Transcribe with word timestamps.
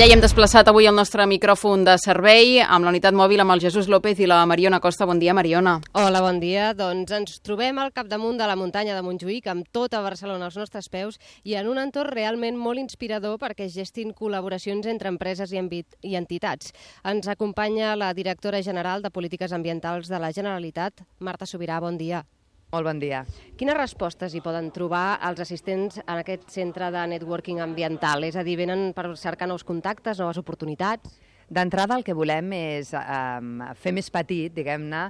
Allà 0.00 0.06
hi 0.08 0.14
hem 0.14 0.22
desplaçat 0.24 0.64
avui 0.70 0.86
el 0.88 0.94
nostre 0.96 1.26
micròfon 1.28 1.82
de 1.84 1.92
servei 2.00 2.54
amb 2.64 2.86
la 2.86 2.92
unitat 2.94 3.12
mòbil 3.12 3.42
amb 3.42 3.52
el 3.52 3.60
Jesús 3.60 3.90
López 3.92 4.22
i 4.24 4.28
la 4.30 4.38
Mariona 4.48 4.78
Costa. 4.80 5.04
Bon 5.04 5.20
dia, 5.20 5.34
Mariona. 5.36 5.74
Hola, 5.92 6.22
bon 6.24 6.38
dia. 6.40 6.70
Doncs 6.78 7.12
ens 7.18 7.36
trobem 7.44 7.76
al 7.76 7.92
capdamunt 7.92 8.40
de 8.40 8.48
la 8.48 8.56
muntanya 8.56 8.96
de 8.96 9.04
Montjuïc 9.04 9.52
amb 9.52 9.68
tota 9.68 10.00
Barcelona 10.00 10.48
als 10.48 10.56
nostres 10.56 10.88
peus 10.88 11.20
i 11.44 11.58
en 11.60 11.68
un 11.68 11.84
entorn 11.84 12.16
realment 12.16 12.56
molt 12.56 12.80
inspirador 12.80 13.36
perquè 13.44 13.68
es 13.68 13.76
gestin 13.76 14.16
col·laboracions 14.16 14.88
entre 14.88 15.12
empreses 15.12 15.52
i, 15.52 15.60
i 16.00 16.16
entitats. 16.16 16.72
Ens 17.04 17.28
acompanya 17.28 17.92
la 17.92 18.14
directora 18.16 18.64
general 18.64 19.04
de 19.04 19.12
Polítiques 19.12 19.52
Ambientals 19.52 20.08
de 20.08 20.16
la 20.16 20.32
Generalitat, 20.32 21.04
Marta 21.18 21.44
Sobirà. 21.44 21.76
Bon 21.84 22.00
dia. 22.00 22.24
Molt 22.70 22.86
bon 22.86 23.00
dia. 23.02 23.24
Quines 23.58 23.74
respostes 23.74 24.30
hi 24.30 24.40
poden 24.44 24.68
trobar 24.70 25.18
els 25.26 25.40
assistents 25.42 25.98
en 26.04 26.20
aquest 26.20 26.44
centre 26.54 26.92
de 26.94 27.02
networking 27.10 27.58
ambiental? 27.64 28.22
És 28.28 28.38
a 28.38 28.44
dir, 28.46 28.54
venen 28.60 28.92
per 28.94 29.08
cercar 29.18 29.48
nous 29.50 29.66
contactes, 29.66 30.20
noves 30.22 30.38
oportunitats? 30.38 31.16
D'entrada 31.50 31.96
el 31.98 32.04
que 32.06 32.14
volem 32.14 32.52
és 32.54 32.92
eh, 32.94 33.72
fer 33.82 33.90
més 33.90 34.06
petit, 34.14 34.52
diguem-ne, 34.54 35.00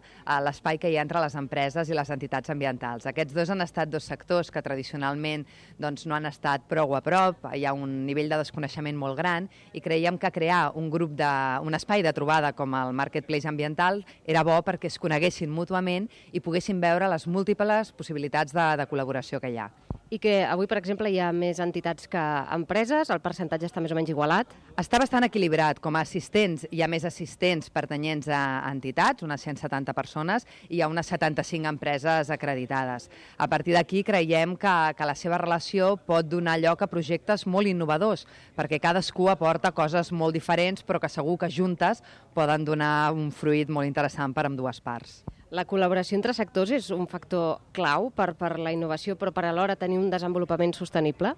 l'espai 0.41 0.79
que 0.81 0.89
hi 0.89 0.97
ha 0.97 1.03
entre 1.05 1.21
les 1.21 1.35
empreses 1.37 1.91
i 1.91 1.97
les 1.99 2.09
entitats 2.15 2.49
ambientals. 2.55 3.05
Aquests 3.11 3.37
dos 3.37 3.53
han 3.53 3.61
estat 3.61 3.93
dos 3.93 4.09
sectors 4.09 4.49
que 4.49 4.63
tradicionalment 4.65 5.45
doncs, 5.77 6.07
no 6.09 6.17
han 6.17 6.31
estat 6.31 6.65
prou 6.71 6.97
a 6.97 7.03
prop, 7.05 7.45
hi 7.53 7.67
ha 7.69 7.75
un 7.77 7.93
nivell 8.09 8.33
de 8.33 8.41
desconeixement 8.41 8.97
molt 8.97 9.21
gran 9.21 9.51
i 9.77 9.85
creiem 9.85 10.17
que 10.17 10.33
crear 10.33 10.63
un 10.81 10.89
grup 10.89 11.13
de, 11.21 11.31
un 11.61 11.77
espai 11.77 12.01
de 12.01 12.17
trobada 12.17 12.55
com 12.57 12.73
el 12.73 12.97
Marketplace 12.97 13.45
Ambiental 13.45 14.01
era 14.25 14.41
bo 14.41 14.57
perquè 14.65 14.89
es 14.89 14.97
coneguessin 14.97 15.53
mútuament 15.53 16.09
i 16.33 16.41
poguessin 16.41 16.81
veure 16.81 17.13
les 17.13 17.29
múltiples 17.29 17.93
possibilitats 17.93 18.57
de, 18.57 18.69
de 18.81 18.89
col·laboració 18.89 19.45
que 19.45 19.53
hi 19.53 19.61
ha 19.61 19.69
i 20.11 20.19
que 20.19 20.41
avui, 20.43 20.67
per 20.67 20.81
exemple, 20.81 21.07
hi 21.07 21.21
ha 21.23 21.29
més 21.31 21.61
entitats 21.63 22.09
que 22.11 22.23
empreses, 22.51 23.13
el 23.15 23.21
percentatge 23.23 23.69
està 23.69 23.79
més 23.83 23.93
o 23.95 23.97
menys 23.99 24.11
igualat? 24.11 24.51
Està 24.81 24.99
bastant 24.99 25.23
equilibrat. 25.23 25.79
Com 25.79 25.95
a 25.95 26.03
assistents 26.03 26.67
hi 26.75 26.83
ha 26.83 26.89
més 26.91 27.07
assistents 27.07 27.71
pertanyents 27.71 28.27
a 28.27 28.43
entitats, 28.73 29.23
unes 29.23 29.47
170 29.47 29.95
persones, 29.95 30.49
i 30.69 30.81
hi 30.81 30.83
ha 30.83 30.91
unes 30.91 31.07
75 31.15 31.71
empreses 31.71 32.35
acreditades. 32.35 33.07
A 33.39 33.47
partir 33.47 33.79
d'aquí 33.79 34.03
creiem 34.03 34.57
que, 34.59 34.77
que 34.99 35.07
la 35.07 35.15
seva 35.15 35.39
relació 35.39 35.95
pot 36.11 36.27
donar 36.27 36.59
lloc 36.59 36.83
a 36.83 36.91
projectes 36.91 37.47
molt 37.47 37.71
innovadors, 37.71 38.27
perquè 38.59 38.83
cadascú 38.83 39.31
aporta 39.31 39.71
coses 39.71 40.11
molt 40.11 40.35
diferents, 40.35 40.83
però 40.83 40.99
que 40.99 41.13
segur 41.13 41.39
que 41.39 41.55
juntes 41.55 42.03
poden 42.35 42.67
donar 42.67 43.13
un 43.15 43.31
fruit 43.31 43.71
molt 43.71 43.87
interessant 43.87 44.35
per 44.35 44.51
amb 44.51 44.59
dues 44.59 44.83
parts. 44.83 45.21
La 45.51 45.65
col·laboració 45.67 46.15
entre 46.15 46.31
sectors 46.31 46.71
és 46.77 46.93
un 46.95 47.09
factor 47.11 47.59
clau 47.75 48.05
per, 48.15 48.29
per 48.39 48.53
la 48.63 48.71
innovació, 48.71 49.17
però 49.19 49.33
per 49.35 49.49
alhora 49.49 49.75
tenir 49.75 49.97
un 49.99 50.07
desenvolupament 50.13 50.77
sostenible? 50.77 51.33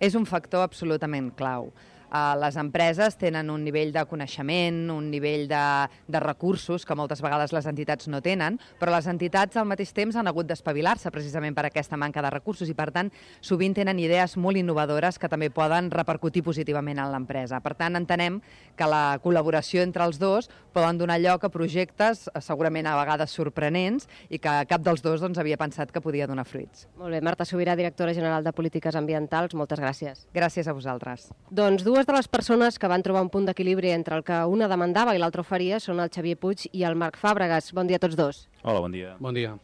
És 0.00 0.16
un 0.16 0.24
factor 0.24 0.64
absolutament 0.64 1.28
clau. 1.36 1.68
Uh, 2.08 2.34
les 2.40 2.56
empreses 2.56 3.18
tenen 3.20 3.50
un 3.52 3.64
nivell 3.64 3.92
de 3.92 4.04
coneixement, 4.08 4.80
un 4.94 5.10
nivell 5.12 5.46
de, 5.50 5.64
de 6.08 6.20
recursos 6.24 6.86
que 6.88 6.96
moltes 6.96 7.20
vegades 7.24 7.52
les 7.52 7.68
entitats 7.68 8.08
no 8.08 8.22
tenen, 8.24 8.56
però 8.80 8.94
les 8.94 9.08
entitats 9.10 9.58
al 9.60 9.68
mateix 9.68 9.92
temps 9.96 10.16
han 10.16 10.30
hagut 10.30 10.48
d'espavilar-se 10.48 11.12
precisament 11.12 11.56
per 11.56 11.66
aquesta 11.68 11.98
manca 12.00 12.24
de 12.24 12.32
recursos 12.32 12.68
i, 12.68 12.76
per 12.76 12.90
tant, 12.94 13.12
sovint 13.40 13.76
tenen 13.76 14.00
idees 14.00 14.38
molt 14.40 14.56
innovadores 14.60 15.18
que 15.18 15.28
també 15.28 15.50
poden 15.52 15.90
repercutir 15.92 16.44
positivament 16.46 16.98
en 17.02 17.12
l'empresa. 17.12 17.60
Per 17.64 17.74
tant, 17.76 17.98
entenem 17.98 18.40
que 18.78 18.88
la 18.88 19.18
col·laboració 19.22 19.82
entre 19.84 20.06
els 20.06 20.20
dos 20.22 20.48
poden 20.72 20.98
donar 21.00 21.18
lloc 21.20 21.44
a 21.44 21.50
projectes 21.52 22.28
eh, 22.28 22.40
segurament 22.44 22.86
a 22.86 22.96
vegades 23.00 23.34
sorprenents 23.34 24.08
i 24.30 24.38
que 24.38 24.54
cap 24.70 24.84
dels 24.84 25.02
dos 25.02 25.20
doncs, 25.24 25.38
havia 25.40 25.58
pensat 25.60 25.92
que 25.92 26.02
podia 26.04 26.28
donar 26.30 26.46
fruits. 26.46 26.86
Molt 26.98 27.14
bé, 27.14 27.20
Marta 27.24 27.46
Sobirà, 27.48 27.74
directora 27.76 28.14
general 28.14 28.46
de 28.46 28.54
Polítiques 28.54 28.96
Ambientals, 28.98 29.56
moltes 29.58 29.82
gràcies. 29.82 30.26
Gràcies 30.34 30.68
a 30.68 30.76
vosaltres. 30.76 31.28
Doncs 31.50 31.84
dues 31.86 31.97
Dues 31.98 32.06
de 32.06 32.14
les 32.14 32.28
persones 32.30 32.76
que 32.78 32.86
van 32.86 33.02
trobar 33.02 33.24
un 33.24 33.28
punt 33.28 33.48
d'equilibri 33.48 33.90
entre 33.90 34.14
el 34.14 34.20
que 34.22 34.36
una 34.46 34.68
demandava 34.70 35.16
i 35.16 35.18
l'altra 35.18 35.42
oferia 35.42 35.80
són 35.82 35.98
el 35.98 36.12
Xavier 36.14 36.36
Puig 36.38 36.68
i 36.70 36.84
el 36.86 36.94
Marc 36.94 37.18
Fàbregas. 37.18 37.72
Bon 37.74 37.90
dia 37.90 37.98
a 37.98 38.02
tots 38.04 38.14
dos. 38.14 38.38
Hola, 38.62 38.84
bon 38.84 38.94
dia. 38.94 39.16
Bon 39.18 39.34
dia. 39.34 39.56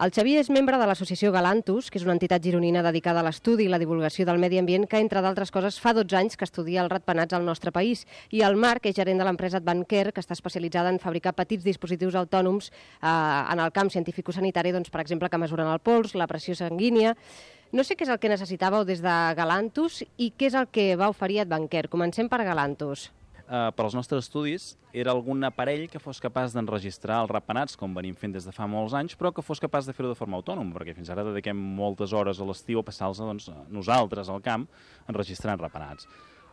El 0.00 0.14
Xavier 0.16 0.40
és 0.40 0.48
membre 0.48 0.78
de 0.80 0.86
l'associació 0.88 1.28
Galantus, 1.36 1.90
que 1.92 2.00
és 2.00 2.08
una 2.08 2.16
entitat 2.16 2.40
gironina 2.40 2.80
dedicada 2.86 3.20
a 3.20 3.26
l'estudi 3.28 3.68
i 3.68 3.68
la 3.68 3.76
divulgació 3.76 4.24
del 4.24 4.40
medi 4.40 4.56
ambient, 4.56 4.88
que, 4.88 5.04
entre 5.04 5.20
d'altres 5.20 5.52
coses, 5.52 5.76
fa 5.84 5.92
12 5.92 6.16
anys 6.16 6.40
que 6.40 6.48
estudia 6.48 6.80
els 6.80 6.94
ratpenats 6.94 7.36
al 7.36 7.44
nostre 7.44 7.76
país. 7.76 8.06
I 8.32 8.40
el 8.48 8.56
Marc 8.56 8.88
és 8.88 8.96
gerent 8.96 9.20
de 9.20 9.28
l'empresa 9.28 9.60
Advancare, 9.60 10.16
que 10.16 10.24
està 10.24 10.32
especialitzada 10.32 10.88
en 10.88 10.96
fabricar 10.96 11.36
petits 11.36 11.68
dispositius 11.68 12.16
autònoms 12.16 12.72
eh, 12.72 13.06
en 13.06 13.60
el 13.60 13.76
camp 13.76 13.92
científico-sanitari, 13.92 14.72
doncs, 14.72 14.88
per 14.88 15.04
exemple, 15.04 15.28
que 15.28 15.44
mesuren 15.44 15.68
el 15.68 15.84
pols, 15.84 16.16
la 16.16 16.30
pressió 16.30 16.56
sanguínia... 16.56 17.12
No 17.72 17.80
sé 17.88 17.94
què 17.96 18.04
és 18.04 18.10
el 18.12 18.18
que 18.20 18.28
necessitàveu 18.28 18.82
des 18.84 19.00
de 19.00 19.12
Galantus 19.32 20.02
i 20.20 20.26
què 20.36 20.50
és 20.50 20.56
el 20.60 20.66
que 20.68 20.90
va 21.00 21.06
oferir 21.08 21.38
Advanquer. 21.40 21.86
Comencem 21.88 22.28
per 22.28 22.42
Galantus. 22.44 23.06
Uh, 23.42 23.70
per 23.72 23.86
als 23.86 23.96
nostres 23.96 24.26
estudis 24.26 24.66
era 24.92 25.14
algun 25.16 25.40
aparell 25.48 25.86
que 25.88 26.00
fos 26.00 26.20
capaç 26.20 26.52
d'enregistrar 26.52 27.22
els 27.24 27.32
rapenats, 27.32 27.78
com 27.80 27.96
venim 27.96 28.12
fent 28.16 28.36
des 28.36 28.44
de 28.44 28.52
fa 28.52 28.68
molts 28.68 28.92
anys, 28.96 29.16
però 29.16 29.32
que 29.32 29.44
fos 29.44 29.60
capaç 29.60 29.88
de 29.88 29.96
fer-ho 29.96 30.12
de 30.12 30.18
forma 30.18 30.36
autònoma, 30.36 30.76
perquè 30.76 30.92
fins 30.98 31.08
ara 31.12 31.24
dediquem 31.24 31.56
moltes 31.56 32.12
hores 32.12 32.40
a 32.40 32.48
l'estiu 32.48 32.80
a 32.80 32.84
passar-los 32.84 33.24
doncs, 33.24 33.48
nosaltres 33.72 34.28
al 34.28 34.44
camp 34.44 34.68
enregistrant 35.08 35.60
rapenats. 35.64 36.08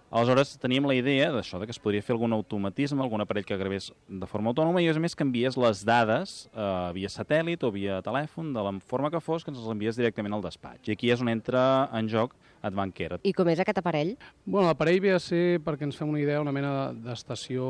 Aleshores, 0.10 0.56
teníem 0.58 0.88
la 0.90 0.96
idea 0.98 1.30
d'això, 1.30 1.60
de 1.62 1.68
que 1.70 1.74
es 1.76 1.78
podria 1.82 2.02
fer 2.02 2.16
algun 2.16 2.34
automatisme, 2.34 3.04
algun 3.04 3.22
aparell 3.22 3.46
que 3.46 3.58
gravés 3.60 3.92
de 4.10 4.30
forma 4.30 4.50
autònoma 4.50 4.82
i, 4.82 4.88
a 4.90 4.98
més, 4.98 5.14
que 5.14 5.26
envies 5.28 5.58
les 5.62 5.84
dades 5.86 6.48
eh, 6.50 6.70
via 6.98 7.12
satèl·lit 7.14 7.62
o 7.62 7.70
via 7.76 8.00
telèfon, 8.02 8.50
de 8.56 8.64
la 8.66 8.74
forma 8.82 9.12
que 9.14 9.22
fos, 9.22 9.46
que 9.46 9.54
ens 9.54 9.62
les 9.62 9.70
envies 9.70 10.00
directament 10.02 10.34
al 10.34 10.46
despatx. 10.46 10.90
I 10.90 10.98
aquí 10.98 11.14
és 11.14 11.22
on 11.22 11.30
entra 11.30 11.62
en 11.94 12.10
joc 12.10 12.34
Advancare. 12.60 13.20
I 13.24 13.32
com 13.36 13.48
és 13.48 13.60
aquest 13.62 13.78
aparell? 13.80 14.12
Bueno, 14.44 14.68
l'aparell 14.68 15.00
ve 15.00 15.14
a 15.16 15.20
ser, 15.24 15.60
perquè 15.64 15.86
ens 15.88 15.96
fem 15.96 16.10
una 16.12 16.20
idea, 16.20 16.42
una 16.44 16.52
mena 16.52 16.92
d'estació 16.92 17.64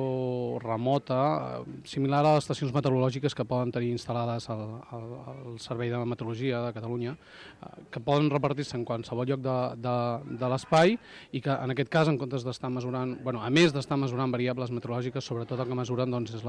remota, 0.64 1.20
eh, 1.60 1.76
similar 1.92 2.24
a 2.24 2.32
les 2.34 2.44
estacions 2.44 2.74
meteorològiques 2.74 3.38
que 3.38 3.46
poden 3.46 3.74
tenir 3.76 3.92
instal·lades 3.94 4.50
al, 4.50 4.64
al, 4.90 5.06
al 5.34 5.60
Servei 5.62 5.94
de 5.94 6.00
Meteorologia 6.10 6.64
de 6.66 6.74
Catalunya, 6.74 7.14
eh, 7.14 7.72
que 7.94 8.02
poden 8.02 8.32
repartir-se 8.34 8.78
en 8.80 8.86
qualsevol 8.88 9.30
lloc 9.30 9.44
de, 9.46 9.58
de, 9.78 9.96
de 10.42 10.52
l'espai 10.56 10.98
i 10.98 11.44
que, 11.46 11.54
en 11.54 11.76
aquest 11.76 11.94
cas, 11.94 12.10
en 12.10 12.18
comptes 12.30 12.46
d'estar 12.46 12.70
mesurant, 12.70 13.18
bueno, 13.24 13.42
a 13.42 13.50
més 13.50 13.74
d'estar 13.74 13.98
mesurant 13.98 14.30
variables 14.32 14.70
meteorològiques, 14.70 15.26
sobretot 15.26 15.60
el 15.60 15.68
que 15.68 15.76
mesuren 15.78 16.12
doncs, 16.14 16.36
és 16.38 16.44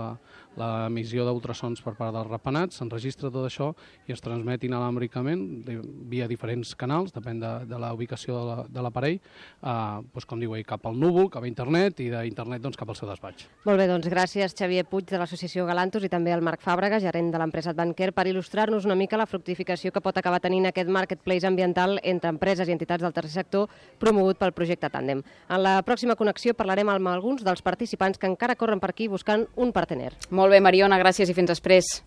l'emissió 0.61 1.25
d'ultrasons 1.25 1.81
per 1.81 1.95
part 1.97 2.13
dels 2.13 2.29
rapenats, 2.29 2.77
s'enregistra 2.77 3.31
tot 3.33 3.47
això 3.47 3.71
i 4.07 4.13
es 4.13 4.21
transmet 4.21 4.67
inalàmbricament 4.69 5.65
via 6.11 6.29
diferents 6.29 6.75
canals, 6.77 7.15
depèn 7.17 7.41
de, 7.41 7.53
de 7.71 7.79
la 7.81 7.95
ubicació 7.97 8.67
de 8.69 8.85
l'aparell, 8.85 9.17
eh, 9.17 9.73
doncs, 10.13 10.27
com 10.29 10.43
diu 10.43 10.53
ell, 10.55 10.67
cap 10.69 10.85
al 10.87 10.99
núvol, 11.01 11.31
cap 11.33 11.47
a 11.47 11.49
internet 11.49 12.05
i 12.05 12.11
d'internet 12.13 12.61
doncs, 12.61 12.77
cap 12.77 12.93
al 12.93 12.99
seu 13.01 13.09
despatx. 13.09 13.49
Molt 13.65 13.81
bé, 13.81 13.89
doncs 13.89 14.11
gràcies 14.13 14.57
Xavier 14.57 14.85
Puig 14.91 15.09
de 15.09 15.23
l'associació 15.23 15.65
Galantos 15.65 16.05
i 16.05 16.13
també 16.13 16.35
al 16.37 16.45
Marc 16.45 16.61
Fàbrega, 16.61 17.01
gerent 17.01 17.33
de 17.33 17.41
l'empresa 17.41 17.73
Advanquer, 17.73 18.11
per 18.13 18.27
il·lustrar-nos 18.29 18.85
una 18.85 18.99
mica 18.99 19.17
la 19.17 19.29
fructificació 19.31 19.95
que 19.95 20.05
pot 20.05 20.21
acabar 20.21 20.43
tenint 20.45 20.69
aquest 20.69 20.93
marketplace 20.93 21.49
ambiental 21.49 21.97
entre 22.03 22.35
empreses 22.35 22.69
i 22.69 22.77
entitats 22.77 23.07
del 23.07 23.17
tercer 23.17 23.41
sector 23.41 23.71
promogut 23.99 24.37
pel 24.37 24.53
projecte 24.53 24.91
Tàndem. 24.93 25.25
En 25.49 25.63
la 25.63 25.70
la 25.71 25.83
pròxima 25.87 26.17
connexió 26.19 26.55
parlarem 26.57 26.91
amb 26.91 27.11
alguns 27.13 27.45
dels 27.47 27.63
participants 27.63 28.19
que 28.19 28.29
encara 28.31 28.59
corren 28.59 28.83
per 28.83 28.91
aquí 28.91 29.09
buscant 29.09 29.47
un 29.57 29.75
partener. 29.77 30.13
Molt 30.31 30.51
bé, 30.55 30.61
Mariona, 30.61 30.99
gràcies 30.99 31.31
i 31.31 31.37
fins 31.37 31.53
després. 31.53 32.01